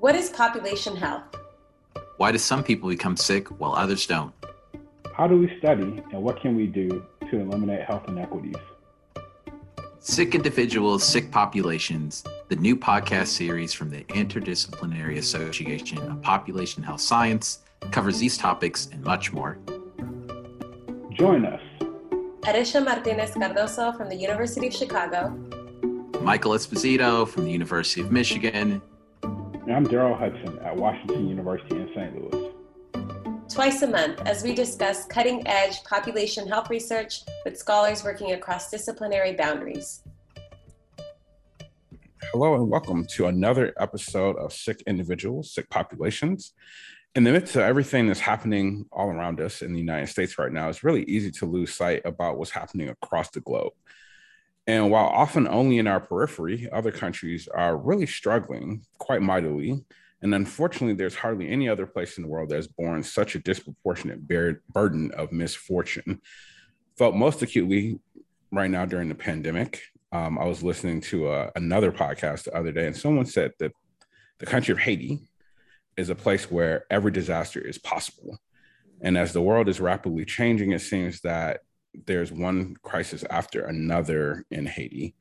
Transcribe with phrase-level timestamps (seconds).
[0.00, 1.24] What is population health?
[2.18, 4.32] Why do some people become sick while others don't?
[5.12, 8.54] How do we study and what can we do to eliminate health inequities?
[9.98, 17.00] Sick Individuals, Sick Populations, the new podcast series from the Interdisciplinary Association of Population Health
[17.00, 17.58] Science,
[17.90, 19.58] covers these topics and much more.
[21.10, 21.60] Join us.
[22.42, 25.30] Aresha Martinez Cardoso from the University of Chicago.
[26.22, 28.80] Michael Esposito from the University of Michigan.
[29.68, 32.32] And I'm Darrell Hudson at Washington University in St.
[32.32, 32.52] Louis.
[33.50, 38.70] Twice a month, as we discuss cutting edge population health research with scholars working across
[38.70, 40.02] disciplinary boundaries.
[42.32, 46.54] Hello, and welcome to another episode of Sick Individuals, Sick Populations.
[47.14, 50.50] In the midst of everything that's happening all around us in the United States right
[50.50, 53.74] now, it's really easy to lose sight about what's happening across the globe.
[54.68, 59.82] And while often only in our periphery, other countries are really struggling quite mightily.
[60.20, 63.38] And unfortunately, there's hardly any other place in the world that has borne such a
[63.38, 66.20] disproportionate bur- burden of misfortune.
[66.98, 67.98] Felt most acutely
[68.52, 69.80] right now during the pandemic.
[70.12, 73.72] Um, I was listening to uh, another podcast the other day, and someone said that
[74.38, 75.30] the country of Haiti
[75.96, 78.38] is a place where every disaster is possible.
[79.00, 81.60] And as the world is rapidly changing, it seems that
[82.06, 85.14] there's one crisis after another in Haiti,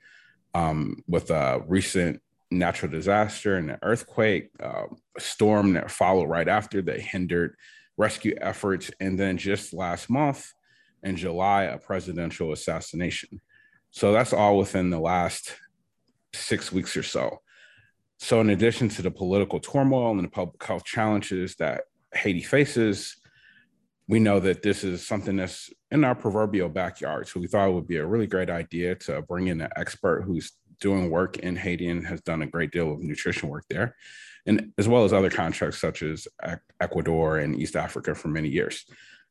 [0.53, 6.47] um, with a recent natural disaster and an earthquake, uh, a storm that followed right
[6.47, 7.55] after that hindered
[7.97, 10.53] rescue efforts, and then just last month
[11.03, 13.41] in July, a presidential assassination.
[13.91, 15.55] So that's all within the last
[16.33, 17.41] six weeks or so.
[18.19, 23.15] So, in addition to the political turmoil and the public health challenges that Haiti faces,
[24.07, 27.27] we know that this is something that's in our proverbial backyard.
[27.27, 30.23] So we thought it would be a really great idea to bring in an expert
[30.23, 33.95] who's doing work in Haiti and has done a great deal of nutrition work there,
[34.45, 36.27] and as well as other contracts such as
[36.79, 38.85] Ecuador and East Africa for many years.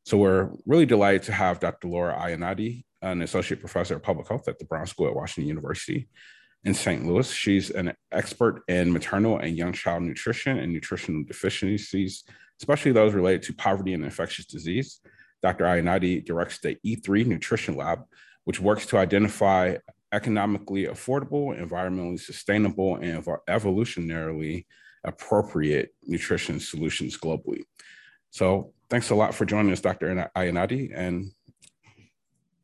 [0.04, 1.88] So we're really delighted to have Dr.
[1.88, 6.08] Laura Iannotti, an associate professor of public health at the Brown School at Washington University
[6.64, 7.06] in St.
[7.06, 7.30] Louis.
[7.30, 12.24] She's an expert in maternal and young child nutrition and nutritional deficiencies
[12.60, 15.00] especially those related to poverty and infectious disease.
[15.42, 15.64] Dr.
[15.64, 18.04] Iannotti directs the E3 Nutrition Lab,
[18.44, 19.76] which works to identify
[20.12, 24.66] economically affordable, environmentally sustainable, and evolutionarily
[25.04, 27.62] appropriate nutrition solutions globally.
[28.30, 30.30] So thanks a lot for joining us, Dr.
[30.36, 31.32] Iannotti, and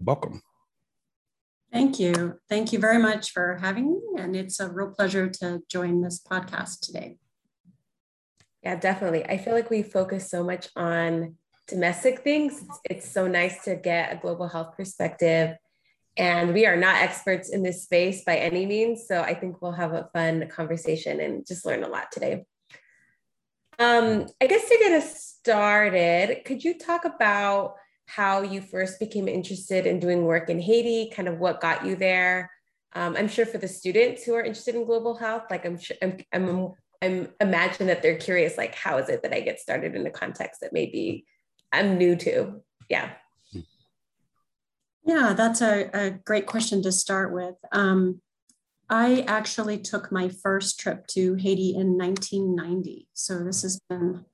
[0.00, 0.42] welcome.
[1.72, 2.38] Thank you.
[2.48, 4.00] Thank you very much for having me.
[4.18, 7.16] And it's a real pleasure to join this podcast today.
[8.62, 9.24] Yeah, definitely.
[9.24, 11.36] I feel like we focus so much on
[11.68, 12.64] domestic things.
[12.84, 15.56] It's, so nice to get a global health perspective.
[16.16, 19.06] And we are not experts in this space by any means.
[19.06, 22.44] So I think we'll have a fun conversation and just learn a lot today.
[23.78, 29.26] Um, I guess to get us started, could you talk about how you first became
[29.26, 32.50] interested in doing work in Haiti, kind of what got you there?
[32.94, 35.96] Um, I'm sure for the students who are interested in global health, like I'm sure
[36.02, 39.96] I'm, I'm I'm imagine that they're curious, like, how is it that I get started
[39.96, 41.24] in a context that maybe
[41.72, 42.62] I'm new to?
[42.88, 43.10] Yeah.
[45.04, 47.56] Yeah, that's a, a great question to start with.
[47.72, 48.20] Um,
[48.88, 53.08] I actually took my first trip to Haiti in 1990.
[53.12, 54.24] So this has been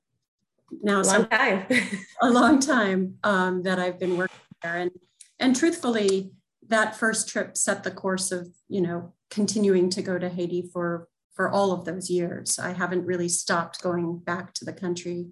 [0.82, 1.66] now a long time,
[2.22, 4.76] a long time um, that I've been working there.
[4.76, 4.91] And,
[5.38, 6.32] and truthfully,
[6.69, 11.09] that first trip set the course of, you know, continuing to go to Haiti for
[11.38, 12.59] for all of those years.
[12.59, 15.28] I haven't really stopped going back to the country.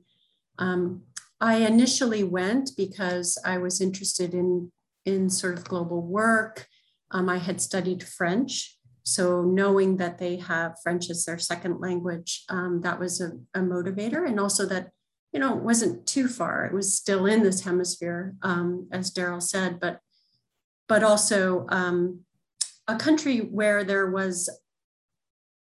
[0.57, 1.03] Um,
[1.41, 4.73] I initially went because I was interested in,
[5.05, 6.67] in sort of global work.
[7.11, 8.79] Um, I had studied French.
[9.03, 13.61] So knowing that they have French as their second language, um, that was a, a,
[13.61, 14.27] motivator.
[14.27, 14.91] And also that,
[15.33, 16.65] you know, it wasn't too far.
[16.65, 20.01] It was still in this hemisphere, um, as Darrell said, but,
[20.89, 22.21] but also um,
[22.89, 24.49] a country where there was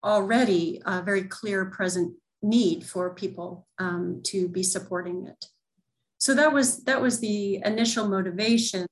[0.04, 5.46] already a very clear present need for people um, to be supporting it.
[6.24, 8.88] So that was that was the initial motivation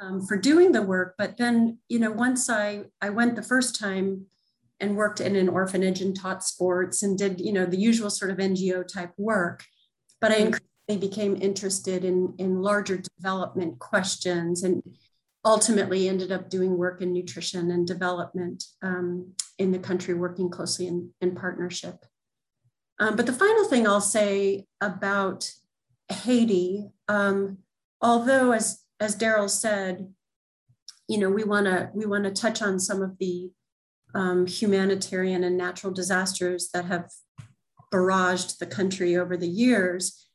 [0.00, 1.16] um, for doing the work.
[1.18, 4.26] But then, you know, once I I went the first time
[4.78, 8.30] and worked in an orphanage and taught sports and did you know the usual sort
[8.30, 9.64] of NGO type work,
[10.20, 14.84] but I increasingly became interested in in larger development questions and
[15.44, 20.86] ultimately ended up doing work in nutrition and development um, in the country, working closely
[20.86, 22.04] in, in partnership.
[23.00, 25.50] Um, but the final thing I'll say about
[26.12, 27.58] Haiti, um,
[28.00, 30.12] although as, as Darrell said,
[31.08, 33.50] you know, we want to we want to touch on some of the
[34.14, 37.10] um, humanitarian and natural disasters that have
[37.92, 40.28] barraged the country over the years.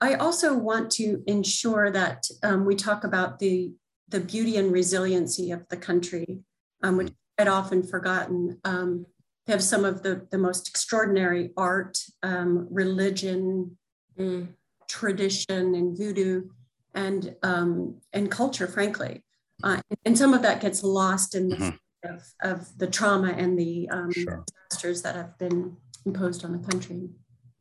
[0.00, 3.72] I also want to ensure that um, we talk about the,
[4.08, 6.40] the beauty and resiliency of the country,
[6.82, 8.58] um, which I'd often forgotten.
[8.64, 9.06] Um,
[9.48, 13.78] have some of the, the most extraordinary art, um, religion,
[14.18, 14.46] mm.
[14.88, 16.48] Tradition, and voodoo,
[16.94, 19.22] and, um, and culture, frankly.
[19.62, 22.14] Uh, and some of that gets lost in the mm-hmm.
[22.14, 24.44] of, of the trauma and the um, sure.
[24.68, 25.76] disasters that have been
[26.06, 27.08] imposed on the country.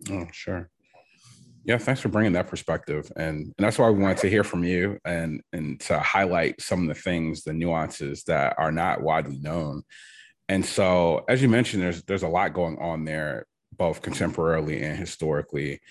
[0.09, 0.69] Oh, sure.
[1.65, 4.63] Yeah, thanks for bringing that perspective, and and that's why we wanted to hear from
[4.63, 9.37] you and and to highlight some of the things, the nuances that are not widely
[9.39, 9.83] known.
[10.47, 14.97] And so, as you mentioned, there's there's a lot going on there, both contemporarily and
[14.97, 15.81] historically,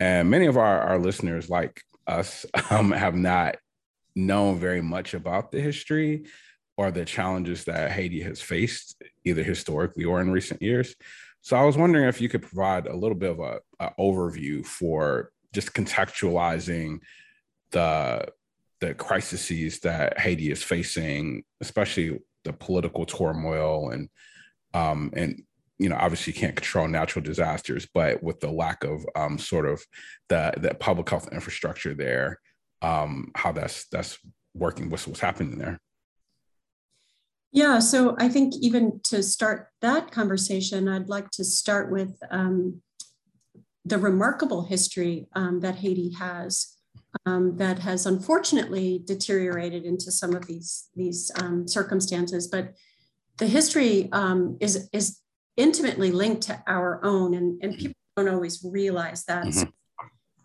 [0.00, 3.56] and many of our our listeners, like us, um, have not
[4.14, 6.24] known very much about the history
[6.76, 10.94] or the challenges that Haiti has faced, either historically or in recent years.
[11.42, 14.64] So I was wondering if you could provide a little bit of a, a overview
[14.64, 17.00] for just contextualizing
[17.72, 18.26] the
[18.80, 24.08] the crises that Haiti is facing, especially the political turmoil and
[24.74, 25.44] um, and
[25.82, 29.66] you know obviously you can't control natural disasters, but with the lack of um, sort
[29.66, 29.84] of
[30.28, 32.38] the the public health infrastructure there,
[32.82, 34.18] um, how that's that's
[34.54, 35.80] working, what's what's happening there.
[37.50, 42.80] Yeah, so I think even to start that conversation, I'd like to start with um,
[43.84, 46.76] the remarkable history um, that Haiti has
[47.26, 52.48] um, that has unfortunately deteriorated into some of these, these um, circumstances.
[52.48, 52.74] But
[53.38, 55.18] the history um, is, is
[55.56, 59.46] intimately linked to our own, and, and people don't always realize that.
[59.46, 59.70] Mm-hmm.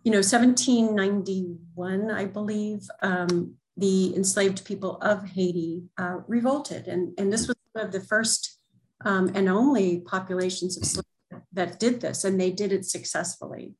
[0.03, 6.87] You know, 1791, I believe, um, the enslaved people of Haiti uh, revolted.
[6.87, 8.59] And, and this was one of the first
[9.05, 11.07] um, and only populations of slaves
[11.53, 13.75] that did this, and they did it successfully.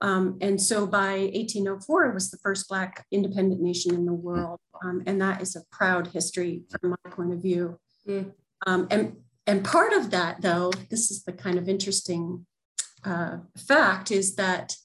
[0.00, 4.60] Um, and so by 1804, it was the first Black independent nation in the world.
[4.82, 7.78] Um, and that is a proud history from my point of view.
[8.06, 8.32] Mm.
[8.90, 12.46] and, and part of that, though, this is the kind of interesting
[13.04, 14.76] uh, fact, is that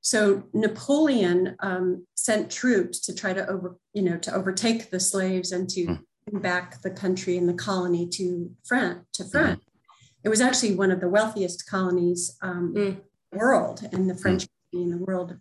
[0.00, 5.52] so Napoleon um, sent troops to try to over, you know, to overtake the slaves
[5.52, 6.00] and to mm.
[6.26, 9.04] bring back the country and the colony to France.
[9.14, 9.68] To France, mm.
[10.24, 13.00] it was actually one of the wealthiest colonies um, mm.
[13.32, 14.82] world, and the French mm.
[14.82, 15.38] in the world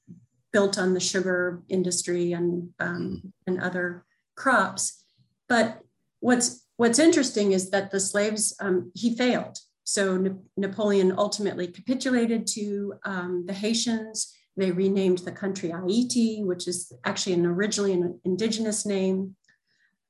[0.52, 3.32] built on the sugar industry and um, mm.
[3.48, 4.06] and other
[4.36, 5.04] crops.
[5.48, 5.82] But
[6.20, 9.56] what's what's interesting is that the slaves um, he failed.
[9.84, 16.68] So Na- Napoleon ultimately capitulated to um, the Haitians they renamed the country Haiti, which
[16.68, 19.36] is actually an originally an indigenous name.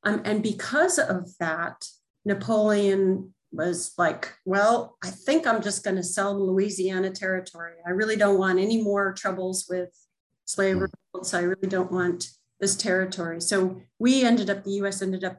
[0.04, 1.86] Um, and because of that,
[2.26, 7.74] Napoleon was like, well, I think I'm just going to sell the Louisiana territory.
[7.86, 9.90] I really don't want any more troubles with
[10.46, 11.34] slave revolts.
[11.34, 12.30] I really don't want
[12.60, 13.42] this territory.
[13.42, 15.38] So we ended up, the US ended up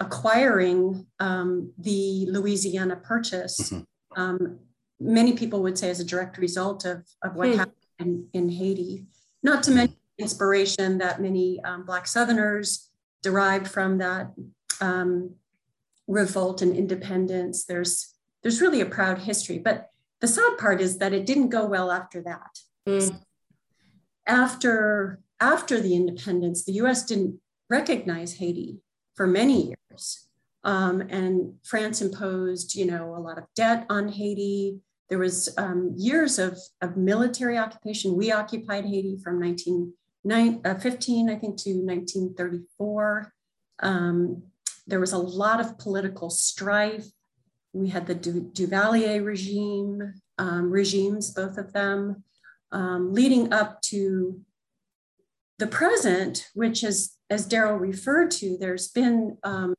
[0.00, 3.70] acquiring um, the Louisiana Purchase.
[3.70, 4.20] Mm-hmm.
[4.20, 4.58] Um,
[4.98, 7.58] many people would say as a direct result of, of what hmm.
[7.58, 9.06] happened in, in Haiti.
[9.42, 12.90] Not to mention inspiration that many um, Black Southerners
[13.22, 14.32] derived from that
[14.80, 15.34] um,
[16.06, 17.64] revolt and independence.
[17.64, 21.66] There's there's really a proud history, but the sad part is that it didn't go
[21.66, 22.58] well after that.
[22.88, 23.20] Mm.
[24.26, 27.04] After after the independence, the U.S.
[27.04, 28.80] didn't recognize Haiti
[29.14, 29.79] for many years,
[30.64, 34.78] um, and France imposed, you know, a lot of debt on Haiti.
[35.08, 38.16] There was um, years of, of military occupation.
[38.16, 43.32] We occupied Haiti from 1915, uh, I think, to 1934.
[43.82, 44.42] Um,
[44.86, 47.06] there was a lot of political strife.
[47.72, 52.24] We had the du- Duvalier regime, um, regimes, both of them,
[52.72, 54.40] um, leading up to
[55.58, 59.74] the present, which is, as Darrell referred to, there's been um,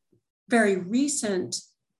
[0.51, 1.55] very recent,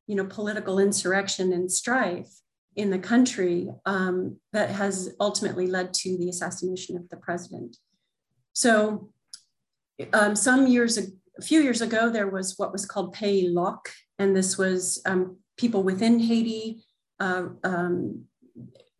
[0.05, 2.31] you know, political insurrection and strife
[2.75, 7.77] in the country um, that has ultimately led to the assassination of the president.
[8.53, 9.09] So,
[10.13, 13.89] um, some years, a few years ago, there was what was called Peyi Lok,
[14.19, 16.83] and this was um, people within Haiti
[17.19, 18.25] uh, um,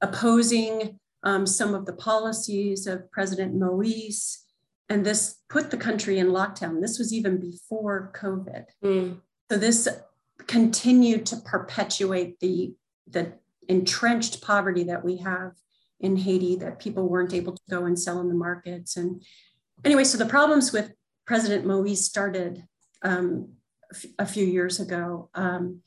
[0.02, 4.44] opposing um, some of the policies of President Moise,
[4.90, 6.82] and this put the country in lockdown.
[6.82, 8.66] This was even before COVID.
[8.84, 9.22] Mm.
[9.52, 9.86] So this
[10.48, 12.74] continued to perpetuate the
[13.06, 13.34] the
[13.68, 15.52] entrenched poverty that we have
[16.00, 18.96] in Haiti that people weren't able to go and sell in the markets.
[18.96, 19.22] And
[19.84, 20.94] anyway, so the problems with
[21.26, 22.64] President Moise started
[23.02, 23.56] um,
[24.18, 25.30] a few years ago.
[25.34, 25.82] Um,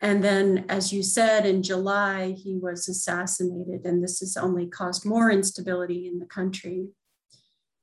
[0.00, 5.04] And then, as you said, in July, he was assassinated, and this has only caused
[5.04, 6.88] more instability in the country.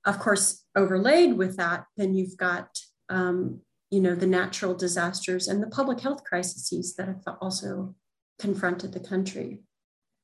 [0.04, 2.80] Of course, overlaid with that, then you've got,
[3.10, 7.96] um, you know, the natural disasters and the public health crises that have also
[8.40, 9.60] confronted the country.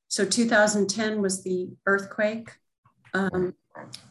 [0.08, 2.52] So 2010 was the earthquake.
[3.14, 3.56] Um,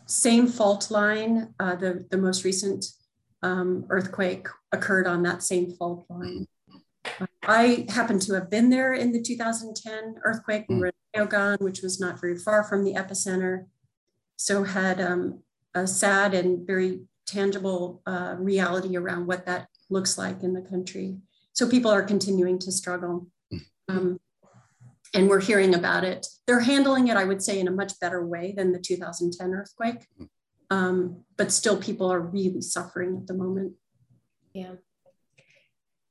[0.07, 2.87] same fault line, uh, the, the most recent
[3.43, 6.47] um, earthquake occurred on that same fault line.
[7.45, 10.67] I happen to have been there in the 2010 earthquake.
[10.69, 10.93] We were in
[11.27, 13.67] Léogâne, which was not very far from the epicenter.
[14.37, 15.43] So had um,
[15.75, 21.19] a sad and very tangible uh, reality around what that looks like in the country.
[21.53, 23.29] So people are continuing to struggle.
[23.89, 24.21] Um,
[25.15, 26.27] and we're hearing about it.
[26.47, 30.07] They're handling it, I would say, in a much better way than the 2010 earthquake.
[30.71, 33.75] Um, but still, people are really suffering at the moment.
[34.55, 34.75] Yeah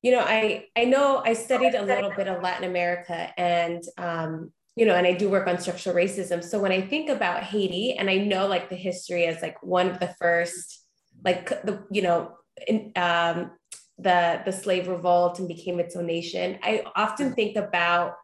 [0.01, 4.51] you know, I I know I studied a little bit of Latin America, and um,
[4.75, 6.43] you know, and I do work on structural racism.
[6.43, 9.89] So when I think about Haiti, and I know like the history as like one
[9.89, 10.80] of the first,
[11.23, 12.33] like the you know,
[12.67, 13.51] in, um,
[13.97, 16.59] the the slave revolt and became its own nation.
[16.63, 18.15] I often think about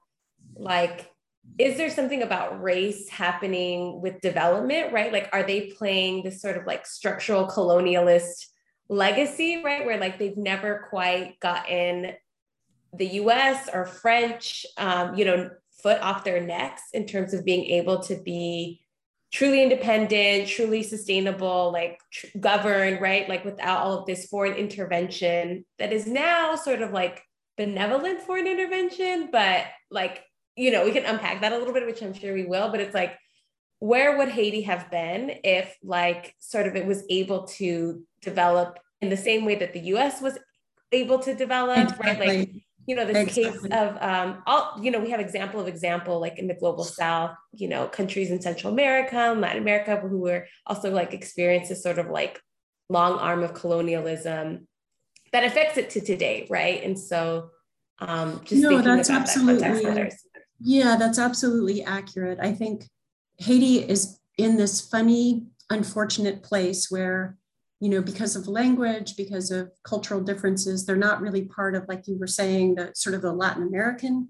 [0.56, 1.10] like
[1.58, 6.58] is there something about race happening with development right like are they playing this sort
[6.58, 8.48] of like structural colonialist
[8.90, 9.86] legacy, right?
[9.86, 12.14] Where like they've never quite gotten
[12.94, 15.50] the US or French, um, you know,
[15.84, 18.82] foot off their necks in terms of being able to be
[19.32, 23.28] truly independent, truly sustainable, like tr- governed, right?
[23.28, 27.22] Like without all of this foreign intervention that is now sort of like
[27.58, 30.24] benevolent foreign intervention, but like,
[30.56, 32.80] you know, we can unpack that a little bit, which I'm sure we will, but
[32.80, 33.18] it's like,
[33.80, 39.10] where would Haiti have been if like sort of it was able to develop in
[39.10, 40.38] the same way that the US was
[40.92, 42.28] able to develop, exactly.
[42.28, 42.40] right?
[42.40, 42.50] Like,
[42.88, 43.44] you know, this exactly.
[43.44, 46.86] case of um, all, you know, we have example of example, like in the global
[46.86, 51.84] south, you know, countries in Central America, Latin America, who were also like experience this
[51.84, 52.40] sort of like
[52.90, 54.68] long arm of colonialism
[55.34, 56.82] that affects it to today, right?
[56.82, 57.50] And so
[58.00, 60.14] um, just no, that's absolutely, that
[60.62, 62.40] Yeah, that's absolutely accurate.
[62.42, 62.90] I think
[63.38, 67.36] Haiti is in this funny, unfortunate place where
[67.80, 72.08] you know, because of language, because of cultural differences, they're not really part of, like
[72.08, 74.30] you were saying, the sort of the Latin American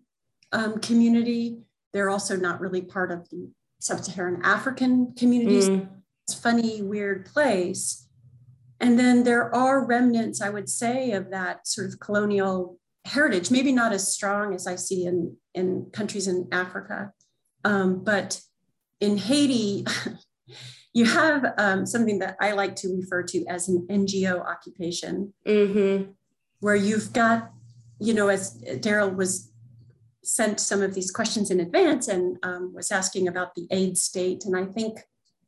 [0.51, 1.60] um, community.
[1.94, 3.50] They're also not really part of the
[3.80, 5.70] sub-Saharan African communities.
[5.70, 5.88] Mm.
[6.27, 8.08] It's funny, weird place.
[8.80, 13.72] And then there are remnants, I would say, of that sort of colonial heritage, maybe
[13.72, 17.13] not as strong as I see in, in countries in Africa.
[17.63, 18.42] Um, but
[19.00, 19.86] in Haiti,
[20.94, 26.12] you have um, something that I like to refer to as an NGO occupation, mm-hmm.
[26.60, 27.51] where you've got,
[28.00, 28.51] you know, as
[28.82, 29.51] Darrell was
[30.24, 34.44] sent some of these questions in advance and um, was asking about the aid state.
[34.46, 35.00] And I think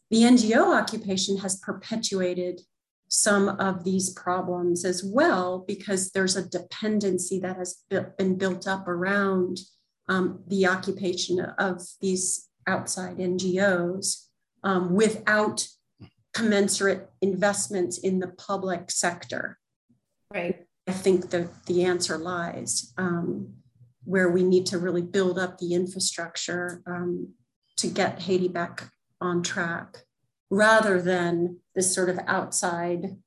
[0.09, 2.61] the NGO occupation has perpetuated
[3.09, 7.83] some of these problems as well, because there's a dependency that has
[8.17, 9.59] been built up around
[10.07, 14.28] um, the occupation of these outside NGOs
[14.63, 15.65] um, without
[16.33, 19.57] commensurate investments in the public sector.
[20.33, 20.65] Right.
[20.87, 23.53] I think the, the answer lies um,
[24.03, 27.33] where we need to really build up the infrastructure um,
[27.77, 28.89] to get Haiti back
[29.21, 30.03] on track
[30.49, 33.17] rather than this sort of outside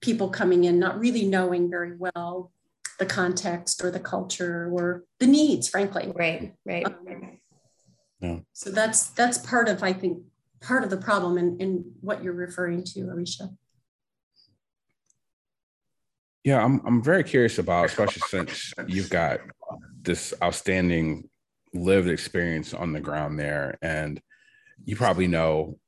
[0.00, 2.52] people coming in, not really knowing very well
[2.98, 6.12] the context or the culture or the needs, frankly.
[6.14, 6.86] Right, right.
[6.86, 7.38] Um,
[8.20, 8.38] yeah.
[8.52, 10.18] So that's that's part of I think
[10.60, 13.50] part of the problem in what you're referring to, Alicia.
[16.44, 19.40] Yeah, I'm I'm very curious about, especially since you've got
[20.02, 21.28] this outstanding
[21.74, 24.20] lived experience on the ground there, and
[24.84, 25.78] you probably know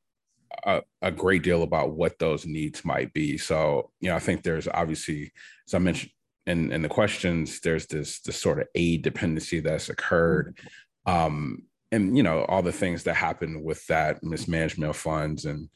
[0.64, 3.38] a, a, great deal about what those needs might be.
[3.38, 5.32] So, you know, I think there's obviously,
[5.66, 6.12] as I mentioned
[6.46, 10.58] in, in the questions, there's this this sort of aid dependency that's occurred.
[11.06, 11.62] Um,
[11.92, 15.68] and you know all the things that happen with that mismanagement of funds and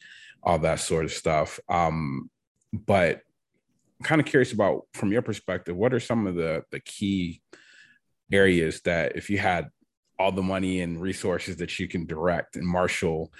[0.42, 1.58] all that sort of stuff.
[1.68, 2.30] Um,
[2.72, 3.22] but
[4.02, 7.40] kind of curious about from your perspective what are some of the the key
[8.32, 9.68] areas that if you had
[10.18, 13.32] all the money and resources that you can direct and marshal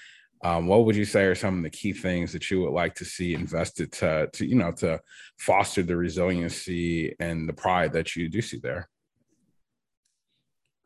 [0.43, 2.95] um, what would you say are some of the key things that you would like
[2.95, 5.01] to see invested to, to you know to
[5.39, 8.89] foster the resiliency and the pride that you do see there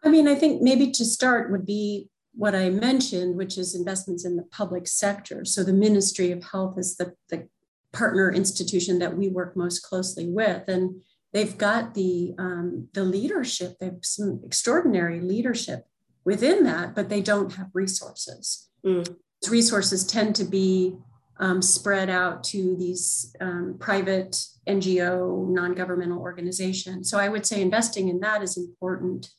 [0.02, 4.24] I mean, I think maybe to start would be what I mentioned, which is investments
[4.24, 5.44] in the public sector.
[5.44, 7.48] So the Ministry of Health is the, the
[7.92, 10.68] partner institution that we work most closely with.
[10.68, 11.00] And
[11.32, 13.78] they've got the um, the leadership.
[13.78, 15.86] They have some extraordinary leadership
[16.24, 18.68] within that, but they don't have resources.
[18.84, 19.16] Mm.
[19.48, 20.96] Resources tend to be
[21.40, 27.08] um, spread out to these um, private NGO, non-governmental organizations.
[27.10, 29.30] So I would say investing in that is important.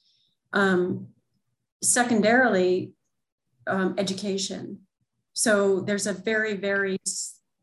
[0.54, 1.08] Um,
[1.82, 2.94] secondarily,
[3.68, 4.80] um, education.
[5.34, 6.98] So there's a very, very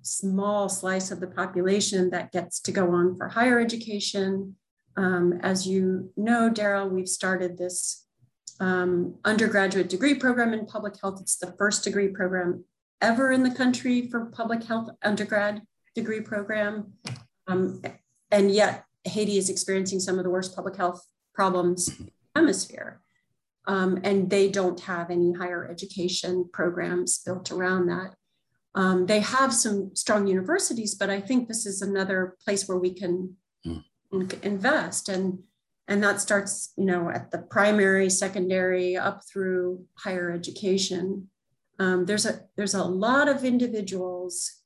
[0.02, 4.57] small slice of the population that gets to go on for higher education.
[4.97, 8.07] Um, as you know, Darrell, we've started this
[8.61, 11.21] um, undergraduate degree program in public health.
[11.21, 12.64] It's the first degree program
[13.02, 15.62] ever in the country for public health undergrad
[15.95, 16.93] degree program.
[17.47, 17.83] Um,
[18.31, 21.90] and yet Haiti is experiencing some of the worst public health problems
[22.37, 23.00] hemisphere.
[23.66, 28.14] Um, and they don't have any higher education programs built around that.
[28.76, 32.93] Um, they have some strong universities, but I think this is another place where we
[32.95, 34.45] can mm.
[34.45, 35.09] invest.
[35.09, 35.40] And,
[35.88, 41.28] and that starts, you know, at the primary, secondary, up through higher education.
[41.78, 44.62] Um, there's a there's a lot of individuals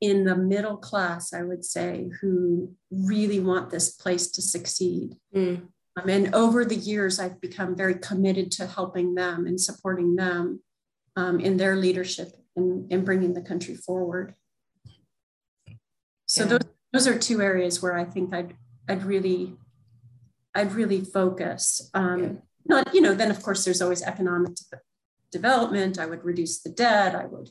[0.00, 5.16] in the middle class, I would say, who really want this place to succeed.
[5.34, 5.68] Mm.
[5.96, 10.60] Um, and over the years, I've become very committed to helping them and supporting them
[11.16, 14.34] um, in their leadership and, and bringing the country forward.
[16.26, 16.48] So yeah.
[16.48, 16.60] those,
[16.92, 18.56] those are two areas where I think I'd,
[18.88, 19.56] I'd really,
[20.54, 21.90] I'd really focus.
[21.94, 22.32] Um, yeah.
[22.66, 24.52] Not, you know, then of course there's always economic
[25.30, 25.98] development.
[25.98, 27.14] I would reduce the debt.
[27.14, 27.50] I would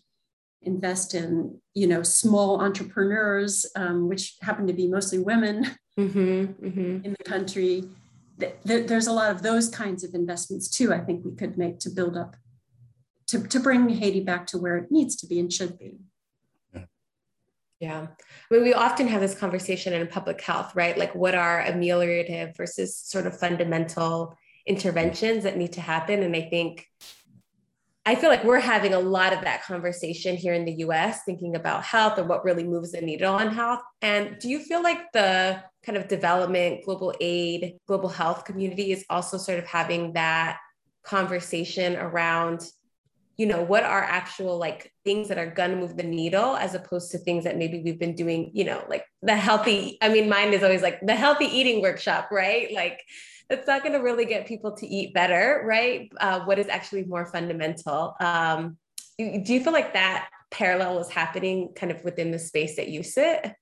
[0.63, 5.65] invest in, you know, small entrepreneurs, um, which happen to be mostly women
[5.99, 6.19] mm-hmm,
[6.65, 7.05] mm-hmm.
[7.05, 7.83] in the country
[8.63, 11.89] there's a lot of those kinds of investments too, I think we could make to
[11.89, 12.35] build up,
[13.27, 15.99] to, to bring Haiti back to where it needs to be and should be.
[17.79, 18.07] Yeah.
[18.07, 20.97] I mean, we often have this conversation in public health, right?
[20.97, 26.23] Like, what are ameliorative versus sort of fundamental interventions that need to happen?
[26.23, 26.87] And I think,
[28.05, 31.55] I feel like we're having a lot of that conversation here in the US, thinking
[31.55, 33.79] about health and what really moves the needle on health.
[34.01, 39.05] And do you feel like the kind of development, global aid, global health community is
[39.09, 40.57] also sort of having that
[41.03, 42.65] conversation around
[43.37, 46.75] you know what are actual like things that are going to move the needle as
[46.75, 50.29] opposed to things that maybe we've been doing you know like the healthy i mean
[50.29, 53.01] mine is always like the healthy eating workshop right like
[53.49, 57.03] that's not going to really get people to eat better right uh, what is actually
[57.03, 58.77] more fundamental um,
[59.17, 63.03] do you feel like that parallel is happening kind of within the space that you
[63.03, 63.55] sit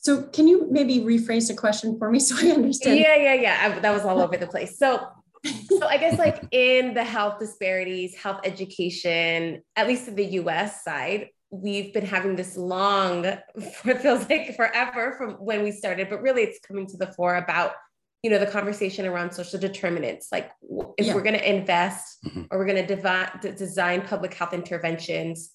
[0.00, 2.98] so can you maybe rephrase the question for me so I understand?
[2.98, 3.58] Yeah, yeah, yeah.
[3.76, 4.78] I, that was all over the place.
[4.78, 5.06] So,
[5.44, 10.84] so I guess like in the health disparities, health education, at least in the U.S.
[10.84, 16.22] side, we've been having this long, it feels like forever from when we started, but
[16.22, 17.72] really it's coming to the fore about
[18.22, 20.50] you know the conversation around social determinants like
[20.96, 21.14] if yeah.
[21.14, 22.42] we're going to invest mm-hmm.
[22.50, 25.52] or we're going to design public health interventions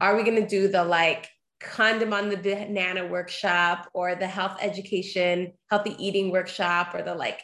[0.00, 1.28] are we going to do the like
[1.60, 7.42] condom on the banana workshop or the health education, healthy eating workshop or the like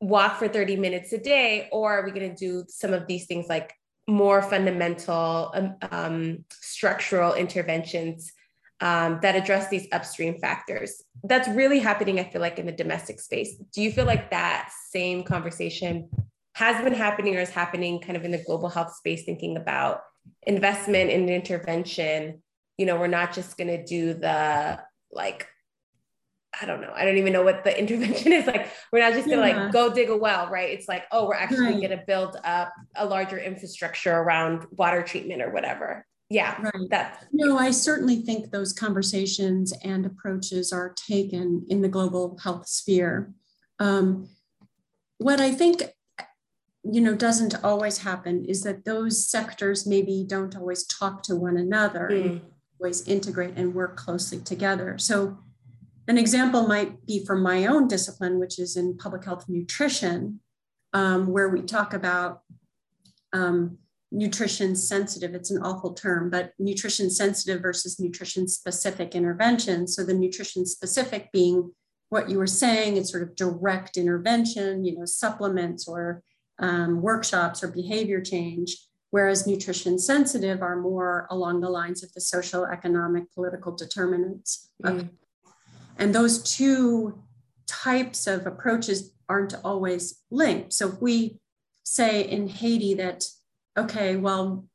[0.00, 1.68] walk for 30 minutes a day?
[1.72, 3.72] Or are we going to do some of these things like
[4.06, 8.32] more fundamental um, um, structural interventions
[8.80, 11.02] um, that address these upstream factors?
[11.24, 13.56] That's really happening, I feel like, in the domestic space.
[13.72, 16.08] Do you feel like that same conversation
[16.54, 20.02] has been happening or is happening kind of in the global health space, thinking about
[20.46, 22.42] investment and intervention
[22.78, 24.80] you know, we're not just going to do the
[25.12, 25.48] like,
[26.60, 26.92] I don't know.
[26.94, 28.70] I don't even know what the intervention is like.
[28.92, 29.64] We're not just gonna yeah.
[29.64, 30.70] like go dig a well, right?
[30.70, 31.82] It's like, oh, we're actually right.
[31.82, 36.06] gonna build up a larger infrastructure around water treatment or whatever.
[36.30, 36.90] Yeah, right.
[36.90, 42.68] That no, I certainly think those conversations and approaches are taken in the global health
[42.68, 43.32] sphere.
[43.78, 44.28] Um,
[45.18, 45.82] what I think
[46.84, 51.56] you know doesn't always happen is that those sectors maybe don't always talk to one
[51.56, 52.08] another.
[52.12, 52.40] Mm
[52.80, 54.98] always integrate and work closely together.
[54.98, 55.38] So,
[56.06, 60.40] an example might be from my own discipline, which is in public health nutrition,
[60.94, 62.40] um, where we talk about
[63.34, 63.76] um,
[64.10, 65.34] nutrition sensitive.
[65.34, 69.86] It's an awful term, but nutrition sensitive versus nutrition specific intervention.
[69.86, 71.72] So, the nutrition specific being
[72.08, 76.22] what you were saying, it's sort of direct intervention, you know, supplements or
[76.58, 82.20] um, workshops or behavior change whereas nutrition sensitive are more along the lines of the
[82.20, 84.70] social, economic, political determinants.
[84.84, 85.10] Mm.
[85.98, 87.22] And those two
[87.66, 90.72] types of approaches aren't always linked.
[90.72, 91.40] So if we
[91.84, 93.24] say in Haiti that,
[93.78, 94.66] okay, well,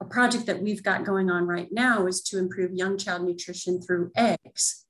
[0.00, 3.80] a project that we've got going on right now is to improve young child nutrition
[3.80, 4.86] through eggs.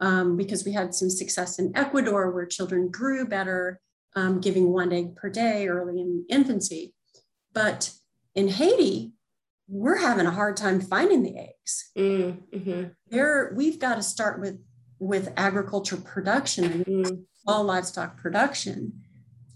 [0.00, 3.80] um, because we had some success in Ecuador where children grew better,
[4.16, 6.94] um, giving one egg per day early in infancy.
[7.52, 7.92] But
[8.34, 9.12] in Haiti,
[9.68, 11.90] we're having a hard time finding the eggs.
[11.96, 12.84] Mm, mm-hmm.
[13.08, 14.58] There, we've got to start with
[15.00, 17.24] with agriculture production and mm.
[17.46, 19.03] all livestock production,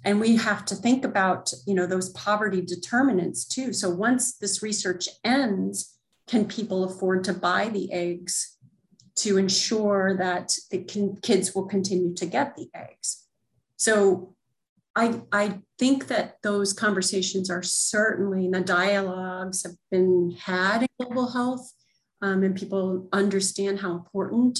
[0.08, 3.74] and we have to think about you know those poverty determinants too.
[3.74, 8.56] So once this research ends, can people afford to buy the eggs
[9.16, 10.78] to ensure that the
[11.22, 13.26] kids will continue to get the eggs?
[13.76, 14.34] So
[14.96, 20.88] I, I think that those conversations are certainly, and the dialogues have been had in
[20.98, 21.70] global health,
[22.22, 24.58] um, and people understand how important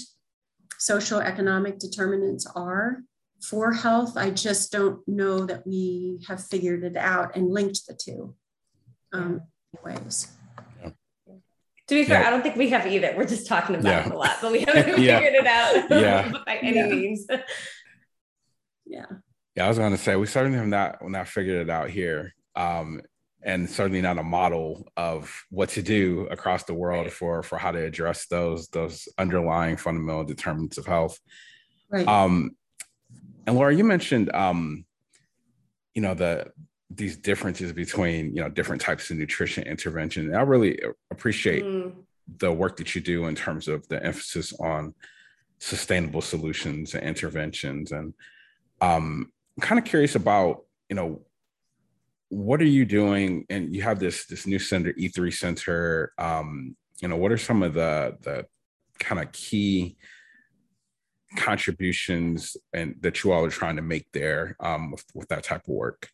[0.79, 2.99] social economic determinants are
[3.43, 4.17] for health.
[4.17, 8.35] I just don't know that we have figured it out and linked the two
[9.13, 9.43] um,
[9.85, 10.29] ways.
[11.89, 12.27] To be fair, yeah.
[12.27, 13.15] I don't think we have either.
[13.17, 14.07] We're just talking about yeah.
[14.07, 16.31] it a lot, but we haven't figured it out yeah.
[16.47, 17.27] by any means.
[18.85, 19.07] Yeah.
[19.57, 22.35] Yeah, I was going to say we certainly have not not figured it out here,
[22.55, 23.01] um,
[23.43, 27.13] and certainly not a model of what to do across the world right.
[27.13, 31.19] for for how to address those those underlying fundamental determinants of health.
[31.91, 32.07] Right.
[32.07, 32.51] Um,
[33.49, 34.85] and Laura, you mentioned, um,
[35.95, 36.53] you know, the
[36.91, 40.27] these differences between you know different types of nutrition intervention.
[40.27, 40.79] And I really
[41.11, 41.95] appreciate mm.
[42.37, 44.95] the work that you do in terms of the emphasis on
[45.61, 48.13] sustainable solutions and interventions and
[48.81, 51.23] um, I'm kind of curious about, you know,
[52.29, 53.47] what are you doing?
[53.49, 56.13] And you have this this new center, E3 Center.
[56.19, 58.47] Um, you know, what are some of the the
[58.99, 59.97] kind of key
[61.37, 65.63] contributions and that you all are trying to make there um, with, with that type
[65.63, 66.11] of work?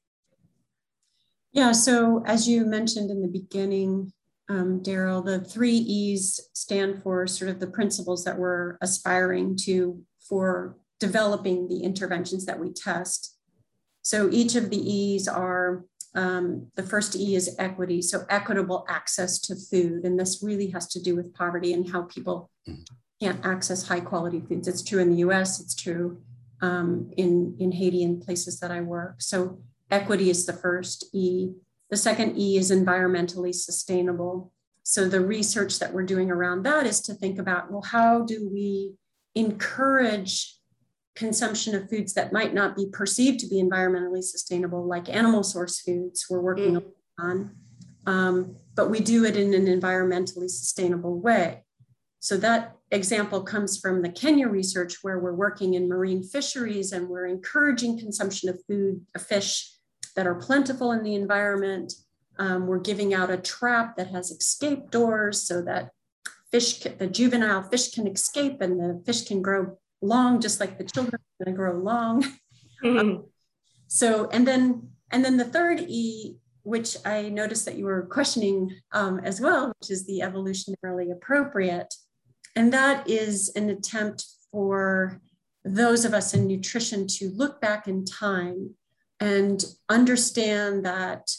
[1.52, 4.12] Yeah, so as you mentioned in the beginning,
[4.48, 10.02] um, Darrell, the three E's stand for sort of the principles that we're aspiring to
[10.28, 13.36] for developing the interventions that we test.
[14.02, 19.38] So each of the E's are um, the first E is equity, so equitable access
[19.40, 20.04] to food.
[20.04, 22.50] And this really has to do with poverty and how people
[23.20, 24.68] can't access high quality foods.
[24.68, 26.20] It's true in the US, it's true
[26.60, 29.16] um, in, in Haiti and places that I work.
[29.18, 29.58] So
[29.90, 31.52] equity is the first E.
[31.90, 34.52] The second E is environmentally sustainable.
[34.82, 38.48] So the research that we're doing around that is to think about well, how do
[38.52, 38.94] we
[39.34, 40.58] encourage
[41.14, 45.80] consumption of foods that might not be perceived to be environmentally sustainable, like animal source
[45.80, 46.84] foods, we're working mm.
[47.18, 47.50] on.
[48.06, 51.63] Um, but we do it in an environmentally sustainable way.
[52.24, 57.06] So that example comes from the Kenya research, where we're working in marine fisheries and
[57.06, 59.70] we're encouraging consumption of food, of fish
[60.16, 61.92] that are plentiful in the environment.
[62.38, 65.90] Um, we're giving out a trap that has escape doors so that
[66.50, 70.84] fish, the juvenile fish can escape and the fish can grow long, just like the
[70.84, 72.22] children are going to grow long.
[72.82, 72.98] Mm-hmm.
[72.98, 73.24] Um,
[73.86, 78.74] so, and then, and then the third E, which I noticed that you were questioning
[78.92, 81.94] um, as well, which is the evolutionarily appropriate.
[82.56, 85.20] And that is an attempt for
[85.64, 88.74] those of us in nutrition to look back in time
[89.20, 91.30] and understand that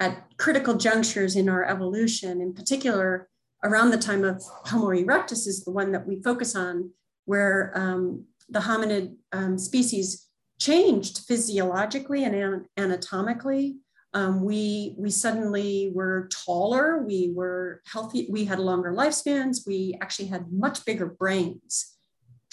[0.00, 3.28] at critical junctures in our evolution, in particular
[3.62, 6.90] around the time of Homo erectus, is the one that we focus on
[7.24, 10.28] where um, the hominid um, species
[10.60, 13.76] changed physiologically and anatomically.
[14.14, 20.28] Um, we, we suddenly were taller, we were healthy, we had longer lifespans, we actually
[20.28, 21.96] had much bigger brains.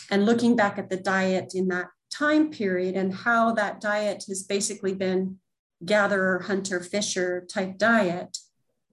[0.09, 4.43] And looking back at the diet in that time period and how that diet has
[4.43, 5.37] basically been
[5.85, 8.37] gatherer, hunter, fisher type diet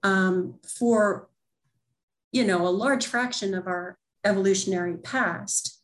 [0.03, 1.29] um, for
[2.31, 5.81] you know a large fraction of our evolutionary past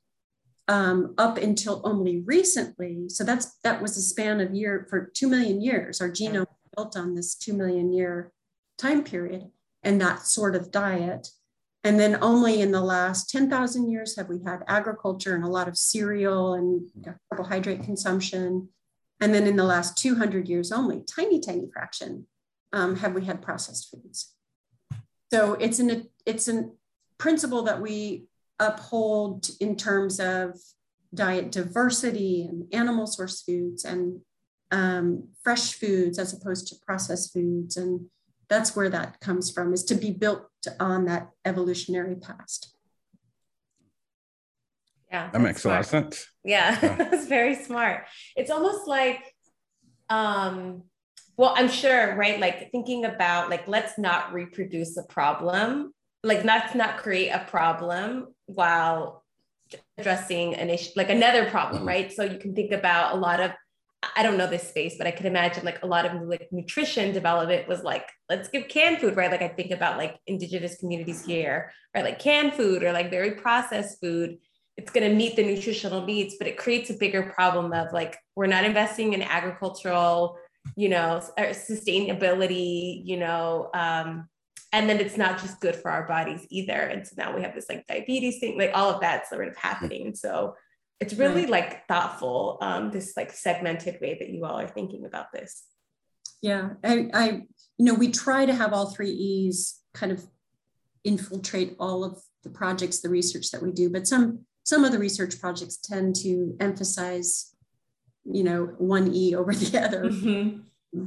[0.68, 3.10] um, up until only recently.
[3.10, 6.02] So that's that was a span of year for two million years.
[6.02, 8.32] Our genome built on this two million year
[8.78, 9.50] time period
[9.84, 11.30] and that sort of diet.
[11.84, 15.68] And then only in the last 10,000 years have we had agriculture and a lot
[15.68, 16.90] of cereal and
[17.30, 18.70] carbohydrate consumption.
[19.22, 22.26] And then in the last 200 years only, tiny, tiny fraction,
[22.74, 24.34] um, have we had processed foods.
[25.32, 26.76] So it's an, it's an
[27.20, 28.26] principle that we
[28.60, 30.60] uphold in terms of
[31.14, 34.22] diet diversity and animal source foods and
[34.72, 37.78] um, fresh foods as opposed to processed foods.
[37.78, 38.08] And
[38.50, 40.48] that's where that comes from, is to be built
[40.80, 42.76] on that evolutionary past.
[45.12, 45.30] Yeah.
[45.32, 45.74] That makes smart.
[45.74, 46.28] a lot of sense.
[46.44, 46.96] Yeah, yeah.
[46.98, 48.06] that's very smart.
[48.36, 49.22] It's almost like,
[50.10, 50.84] um,
[51.38, 52.40] well, I'm sure, right?
[52.40, 55.94] Like thinking about like, let's not reproduce a problem
[56.26, 59.24] like let's not create a problem while
[59.98, 61.88] addressing an issue like another problem mm-hmm.
[61.88, 63.52] right so you can think about a lot of
[64.16, 67.14] I don't know this space, but I could imagine like a lot of like nutrition
[67.14, 69.32] development was like, let's give canned food, right?
[69.32, 72.04] Like I think about like indigenous communities here, right?
[72.04, 74.38] Like canned food or like very processed food.
[74.78, 78.18] It's going to meet the nutritional needs, but it creates a bigger problem of like,
[78.36, 80.38] we're not investing in agricultural,
[80.76, 84.28] you know, sustainability, you know, um,
[84.74, 86.74] and then it's not just good for our bodies either.
[86.74, 89.56] And so now we have this like diabetes thing, like all of that's sort of
[89.56, 90.14] happening.
[90.16, 90.56] So
[91.00, 91.50] it's really right.
[91.50, 95.64] like thoughtful um, this like segmented way that you all are thinking about this
[96.42, 97.28] yeah I, I
[97.78, 100.26] you know we try to have all three e's kind of
[101.04, 105.00] infiltrate all of the projects the research that we do but some some of the
[105.00, 107.56] research projects tend to emphasize
[108.26, 111.06] you know one e over the other mm-hmm.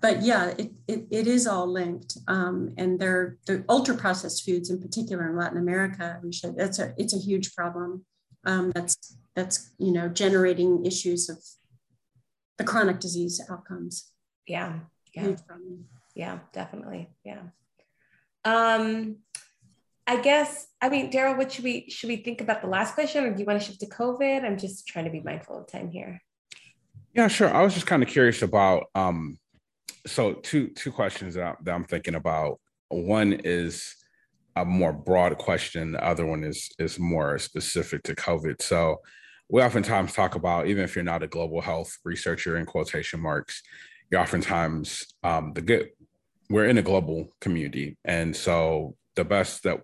[0.00, 4.70] but yeah it, it, it is all linked um, and they're the ultra processed foods
[4.70, 8.04] in particular in latin america we should that's a it's a huge problem
[8.48, 11.38] um, that's that's you know generating issues of
[12.56, 14.10] the chronic disease outcomes.
[14.46, 14.80] Yeah
[15.14, 15.36] yeah.
[16.14, 17.42] Yeah definitely yeah.
[18.44, 19.16] Um
[20.10, 23.24] i guess i mean darrell what should we should we think about the last question
[23.24, 24.44] or do you want to shift to covid?
[24.44, 26.22] I'm just trying to be mindful of time here.
[27.14, 27.52] Yeah sure.
[27.52, 29.38] I was just kind of curious about um
[30.06, 32.58] so two two questions that, I, that i'm thinking about.
[32.88, 33.94] One is
[34.60, 38.62] a more broad question the other one is is more specific to covid.
[38.62, 39.00] So
[39.48, 43.62] we oftentimes talk about even if you're not a global health researcher in quotation marks
[44.10, 45.90] you oftentimes um, the good
[46.50, 47.98] we're in a global community.
[48.04, 49.82] And so the best that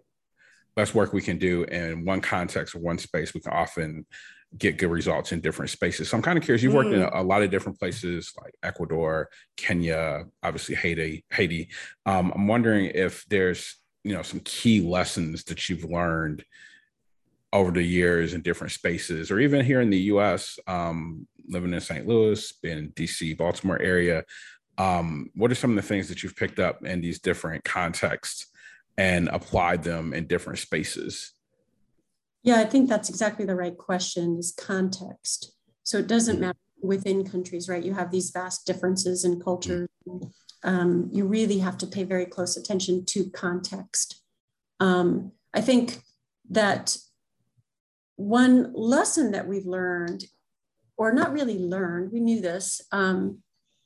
[0.75, 4.07] best work we can do in one context or one space we can often
[4.57, 6.09] get good results in different spaces.
[6.09, 6.95] So i'm kind of curious you've worked mm.
[6.95, 11.69] in a, a, lot of different places like ecuador kenya obviously haiti haiti.
[12.07, 16.45] Um, i'm wondering if there's you know some key lessons that you've learned
[17.53, 21.81] over the years in different spaces, or even here in the U.S., um, living in
[21.81, 22.07] St.
[22.07, 24.25] Louis, being in D.C., Baltimore area.
[24.77, 28.47] Um, what are some of the things that you've picked up in these different contexts
[28.99, 31.33] and applied them in different spaces?
[32.43, 35.53] Yeah, I think that's exactly the right question is context.
[35.85, 36.47] So it doesn't mm-hmm.
[36.47, 37.85] matter within countries, right?
[37.85, 39.89] You have these vast differences in culture.
[40.65, 44.23] Um, you really have to pay very close attention to context.
[44.81, 46.03] Um, I think
[46.51, 46.97] that
[48.17, 50.25] one lesson that we've learned,
[50.97, 53.39] or not really learned, we knew this, um,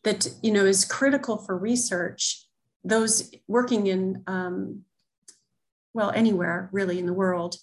[0.04, 2.46] that you know is critical for research.
[2.84, 4.84] Those working in um,
[5.94, 7.56] well anywhere really in the world,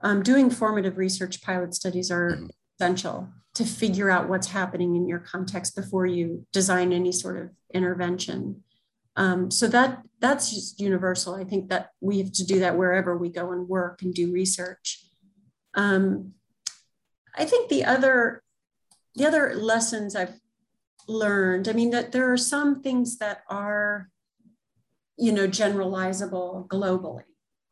[0.00, 2.46] um, doing formative research pilot studies are mm-hmm.
[2.78, 7.50] essential to figure out what's happening in your context before you design any sort of
[7.72, 8.62] intervention.
[9.16, 11.34] Um, so that that's just universal.
[11.34, 14.30] I think that we have to do that wherever we go and work and do
[14.30, 15.06] research.
[15.74, 16.34] Um,
[17.34, 18.42] I think the other
[19.14, 20.38] the other lessons I've
[21.08, 24.10] learned, I mean, that there are some things that are,
[25.16, 27.24] you know, generalizable globally.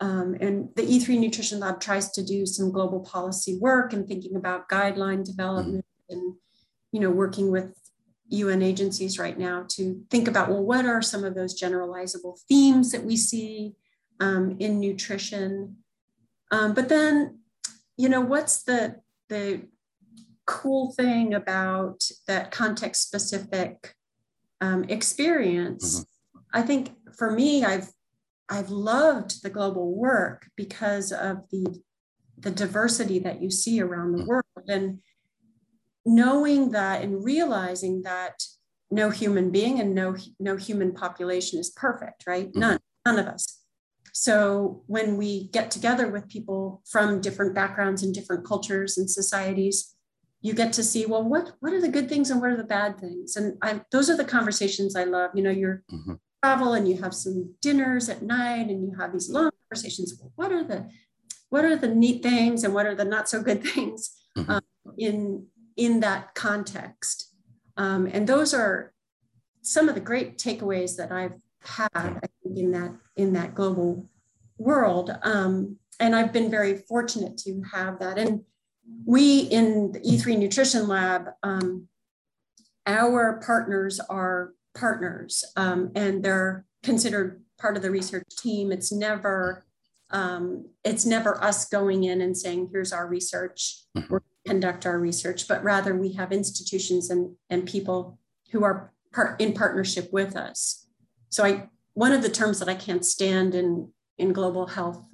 [0.05, 4.37] Um, and the E3 Nutrition Lab tries to do some global policy work and thinking
[4.37, 6.35] about guideline development and,
[6.93, 7.73] you know, working with
[8.29, 12.93] UN agencies right now to think about, well, what are some of those generalizable themes
[12.93, 13.75] that we see
[14.21, 15.77] um, in nutrition?
[16.51, 17.39] Um, but then
[17.97, 18.97] you know, what's the
[19.29, 19.63] the
[20.47, 23.95] cool thing about that context specific
[24.61, 26.01] um, experience?
[26.01, 26.39] Mm-hmm.
[26.59, 27.91] I think for me, I've
[28.49, 31.81] I've loved the global work because of the
[32.37, 34.29] the diversity that you see around the mm-hmm.
[34.29, 34.99] world and
[36.05, 38.43] knowing that and realizing that
[38.91, 42.61] no human being and no no human population is perfect right mm-hmm.
[42.61, 43.65] none none of us
[44.17, 49.97] so when we get together with people from different backgrounds and different cultures and societies,
[50.41, 52.63] you get to see, well, what, what are the good things and what are the
[52.63, 53.35] bad things?
[53.35, 55.33] And I, those are the conversations I love.
[55.35, 56.15] You know, you're mm-hmm.
[56.45, 60.15] Travel and you have some dinners at night and you have these long conversations.
[60.21, 60.91] Well, what are the,
[61.49, 64.51] what are the neat things and what are the not so good things mm-hmm.
[64.51, 64.63] um,
[64.99, 67.35] in, in that context?
[67.79, 68.93] Um, and those are
[69.63, 74.07] some of the great takeaways that I've had I think, in that in that global
[74.59, 75.17] world.
[75.23, 78.19] Um, and I've been very fortunate to have that.
[78.19, 78.43] And
[79.07, 81.89] we in the E3 Nutrition Lab, um,
[82.87, 88.73] our partners are partners um, and they're considered part of the research team.
[88.73, 89.65] It's never
[90.11, 94.13] um, it's never us going in and saying, here's our research, mm-hmm.
[94.13, 98.19] we're conduct our research, but rather we have institutions and, and people
[98.51, 100.87] who are part in partnership with us.
[101.31, 105.07] So I one of the terms that I can't stand in in global health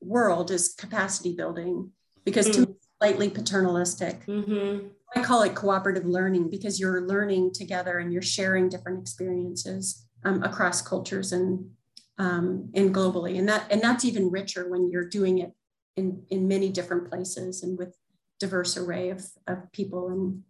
[0.00, 1.90] world is capacity building
[2.24, 2.54] because mm.
[2.54, 4.24] to me, slightly paternalistic.
[4.26, 4.88] Mm-hmm.
[5.14, 10.42] I call it cooperative learning because you're learning together and you're sharing different experiences um,
[10.42, 11.70] across cultures and
[12.18, 15.52] um, and globally, and that and that's even richer when you're doing it
[15.96, 17.96] in in many different places and with
[18.38, 20.42] diverse array of, of people and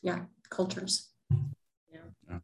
[0.00, 1.08] yeah cultures.
[1.92, 2.38] Yeah.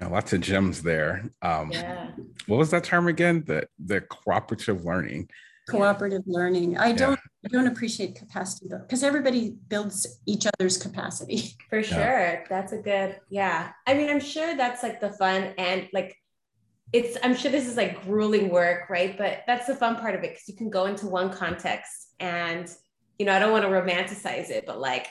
[0.00, 0.08] yeah.
[0.08, 1.24] lots of gems there.
[1.42, 2.10] Um, yeah.
[2.46, 3.42] What was that term again?
[3.46, 5.28] The the cooperative learning.
[5.68, 6.76] Cooperative learning.
[6.76, 11.56] I don't I don't appreciate capacity build because everybody builds each other's capacity.
[11.70, 11.98] For sure.
[11.98, 12.44] Yeah.
[12.48, 13.72] That's a good, yeah.
[13.86, 16.16] I mean, I'm sure that's like the fun and like
[16.92, 19.18] it's, I'm sure this is like grueling work, right?
[19.18, 22.70] But that's the fun part of it because you can go into one context and,
[23.18, 25.08] you know, I don't want to romanticize it, but like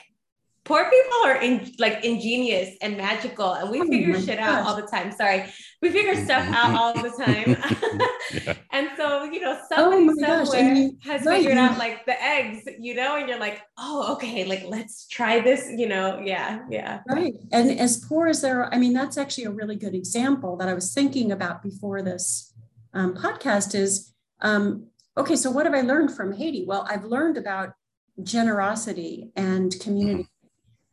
[0.64, 4.48] poor people are in, like ingenious and magical and we oh figure shit gosh.
[4.48, 5.12] out all the time.
[5.12, 5.44] Sorry.
[5.82, 7.56] We figure stuff out all the time.
[8.32, 8.54] Yeah.
[8.72, 12.94] and so you know somebody oh somewhere has right, figured out like the eggs you
[12.94, 16.20] know and you're like oh okay like let's try this you know?
[16.24, 17.00] Yeah yeah.
[17.06, 17.34] Right.
[17.52, 20.68] And as poor as there are i mean that's actually a really good example that
[20.68, 22.52] i was thinking about before this
[22.94, 26.64] um, podcast is um, okay so what have i learned from haiti?
[26.66, 27.74] Well i've learned about
[28.22, 30.28] generosity and community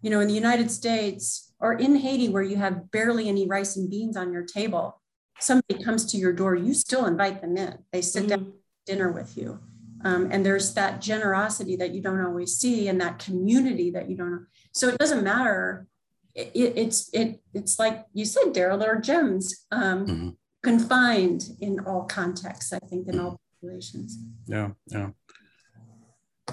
[0.02, 3.76] you know, in the United States or in Haiti, where you have barely any rice
[3.76, 5.02] and beans on your table,
[5.40, 7.78] somebody comes to your door, you still invite them in.
[7.92, 8.30] They sit mm-hmm.
[8.30, 8.54] down
[8.86, 9.60] dinner with you.
[10.04, 14.18] Um, and there's that generosity that you don't always see and that community that you
[14.18, 14.46] don't know.
[14.72, 15.86] So it doesn't matter.
[16.34, 20.30] It, it, it's it it's like you said, Darrell, there are gems um, mm-hmm.
[20.64, 24.18] confined in all contexts, I think, in all populations.
[24.48, 25.10] Yeah, yeah.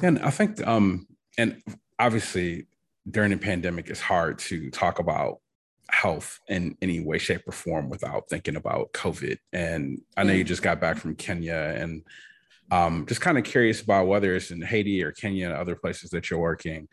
[0.02, 1.06] And I think um,
[1.38, 1.62] and
[1.98, 2.66] obviously
[3.10, 5.38] during the pandemic, it's hard to talk about
[5.90, 9.38] health in any way, shape, or form without thinking about COVID.
[9.52, 12.02] And I know you just got back from Kenya and
[12.70, 16.10] um, just kind of curious about whether it's in Haiti or Kenya and other places
[16.10, 16.88] that you're working,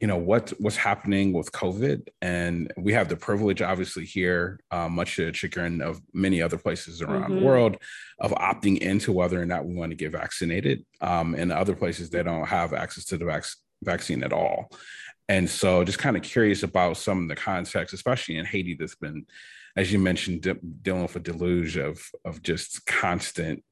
[0.00, 2.08] you know, what what's happening with COVID.
[2.22, 6.56] And we have the privilege, obviously, here, uh, much to the chagrin of many other
[6.56, 7.40] places around mm-hmm.
[7.40, 7.76] the world,
[8.18, 10.86] of opting into whether or not we want to get vaccinated.
[11.02, 13.44] Um, and other places, they don't have access to the vac-
[13.82, 14.70] vaccine at all.
[15.28, 18.94] And so, just kind of curious about some of the context, especially in Haiti, that's
[18.94, 19.26] been,
[19.76, 23.62] as you mentioned, de- dealing with a deluge of of just constant,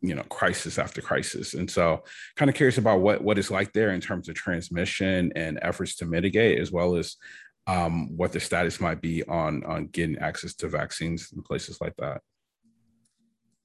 [0.00, 1.54] you know, crisis after crisis.
[1.54, 2.02] And so,
[2.34, 5.94] kind of curious about what what it's like there in terms of transmission and efforts
[5.96, 7.16] to mitigate, as well as
[7.68, 11.94] um, what the status might be on on getting access to vaccines in places like
[11.98, 12.20] that.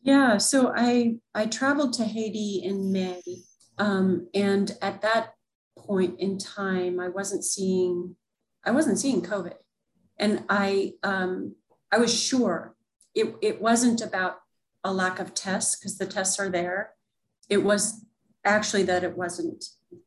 [0.04, 3.22] Yeah, so I I traveled to Haiti in May,
[3.80, 5.34] um, and at that
[5.92, 8.16] point in time, I wasn't seeing,
[8.64, 9.56] I wasn't seeing COVID.
[10.18, 11.56] And I, um,
[11.92, 12.76] I was sure
[13.14, 14.38] it, it wasn't about
[14.86, 16.92] a lack of tests because the tests are there.
[17.50, 18.06] It was
[18.46, 19.66] actually that it wasn't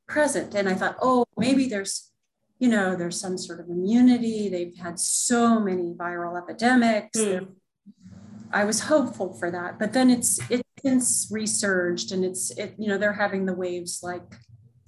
[0.09, 0.55] present.
[0.55, 2.11] And I thought, oh, maybe there's,
[2.59, 4.49] you know, there's some sort of immunity.
[4.49, 7.19] They've had so many viral epidemics.
[7.19, 7.49] Mm.
[8.55, 12.89] I was hopeful for that, but then it's it's since resurged, and it's it you
[12.89, 14.23] know they're having the waves like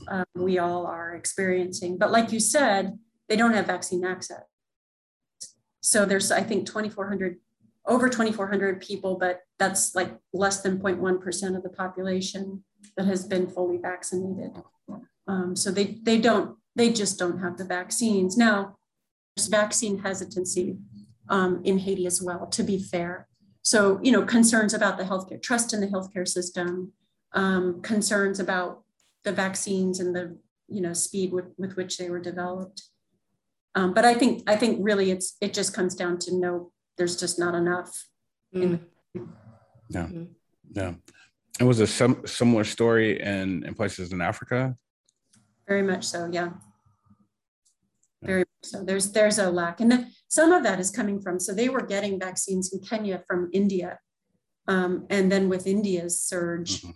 [0.09, 1.99] um, we all are experiencing.
[1.99, 4.43] But like you said, they don't have vaccine access.
[5.81, 7.37] So there's, I think, 2,400,
[7.87, 12.65] over 2,400 people, but that's like less than 0.1% of the population
[12.97, 14.53] that has been fully vaccinated.
[15.29, 18.37] Um, so they, they don't, they just don't have the vaccines.
[18.37, 18.77] Now,
[19.37, 20.79] there's vaccine hesitancy
[21.29, 23.29] um, in Haiti as well, to be fair.
[23.63, 26.93] So, you know, concerns about the healthcare, trust in the healthcare system,
[27.33, 28.83] um, concerns about
[29.27, 32.83] the vaccines and the you know speed with, with which they were developed.
[33.75, 37.17] Um, but I think I think really it's it just comes down to no, there's
[37.17, 37.93] just not enough.
[38.55, 38.81] Mm.
[39.91, 40.25] yeah, mm-hmm.
[40.73, 40.95] yeah.
[41.61, 44.77] It was a sim- similar story in in places in Africa.
[45.69, 46.51] Very much so, yeah.
[48.23, 48.85] Very much so.
[48.85, 51.41] There's there's a lack, and then some of that is coming from.
[51.41, 53.99] So they were getting vaccines in Kenya from India,
[54.69, 56.91] um, and then with India's surge, mm-hmm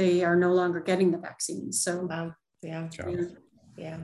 [0.00, 1.82] they are no longer getting the vaccines.
[1.82, 2.32] So, wow.
[2.62, 2.88] yeah.
[2.96, 3.26] Yeah.
[3.76, 3.98] Yeah.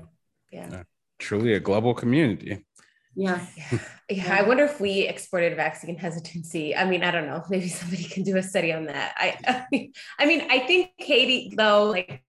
[0.52, 0.82] yeah.
[1.18, 2.66] Truly a global community.
[3.14, 3.40] Yeah.
[3.56, 3.78] yeah.
[4.10, 4.36] Yeah.
[4.38, 6.76] I wonder if we exported vaccine hesitancy.
[6.76, 7.42] I mean, I don't know.
[7.48, 9.14] Maybe somebody can do a study on that.
[9.16, 12.22] I, I mean, I think Katie, though, like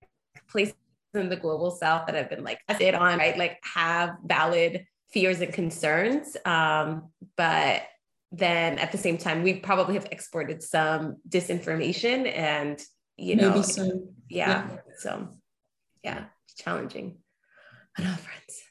[0.49, 0.75] places
[1.13, 3.37] in the global south that have been like it on, right?
[3.37, 6.37] Like have valid fears and concerns.
[6.45, 7.83] Um, but
[8.31, 12.81] then at the same time, we probably have exported some disinformation and
[13.17, 13.83] you know Maybe so.
[14.29, 15.27] Yeah, yeah so
[16.03, 16.25] yeah
[16.57, 17.17] challenging
[17.97, 18.63] i know friends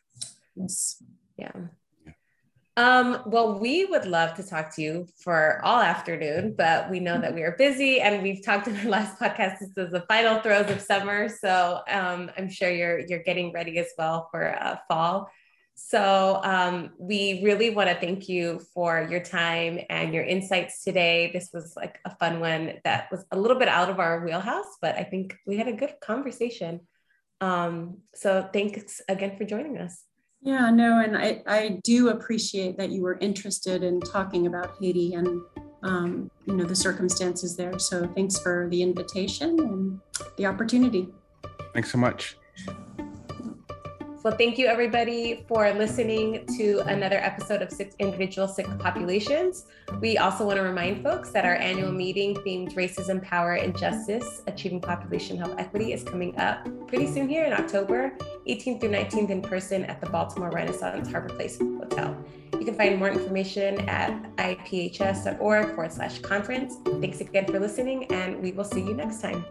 [0.54, 1.02] yes
[1.36, 1.52] yeah
[2.78, 7.18] Um, well, we would love to talk to you for all afternoon, but we know
[7.18, 9.60] that we are busy and we've talked in our last podcast.
[9.60, 11.30] This is the final throes of summer.
[11.30, 15.30] So um, I'm sure you're you're getting ready as well for uh, fall.
[15.78, 21.30] So um, we really want to thank you for your time and your insights today.
[21.32, 24.78] This was like a fun one that was a little bit out of our wheelhouse,
[24.80, 26.80] but I think we had a good conversation.
[27.42, 30.02] Um, so thanks again for joining us.
[30.40, 35.14] Yeah, no, and I, I do appreciate that you were interested in talking about Haiti
[35.14, 35.42] and
[35.82, 37.78] um, you know the circumstances there.
[37.78, 40.00] So thanks for the invitation and
[40.38, 41.08] the opportunity.
[41.74, 42.36] Thanks so much.
[44.22, 49.66] Well, thank you everybody for listening to another episode of Sick Individual Sick Populations.
[50.00, 54.42] We also want to remind folks that our annual meeting themed Racism, Power, and Justice,
[54.48, 58.16] Achieving Population Health Equity is coming up pretty soon here in October,
[58.48, 62.16] 18th through 19th in person at the Baltimore Renaissance Harbor Place Hotel.
[62.54, 66.76] You can find more information at iaphs.org forward slash conference.
[67.00, 69.44] Thanks again for listening, and we will see you next time.